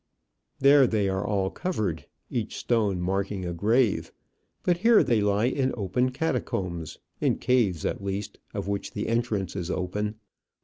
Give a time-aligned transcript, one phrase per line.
[0.57, 4.11] There they are all covered, each stone marking a grave;
[4.63, 9.55] but here they lie in open catacombs in caves, at least, of which the entrance
[9.55, 10.15] is open.